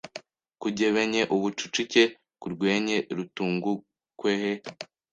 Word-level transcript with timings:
kugebenye 0.61 1.21
ubucucike 1.35 2.03
kurwenye 2.41 2.97
rutugwukwehe 3.15 4.51